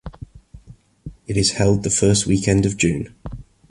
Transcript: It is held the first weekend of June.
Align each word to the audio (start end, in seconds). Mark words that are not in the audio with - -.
It 1.27 1.37
is 1.37 1.51
held 1.51 1.83
the 1.83 1.91
first 1.91 2.25
weekend 2.25 2.65
of 2.65 2.75
June. 2.75 3.13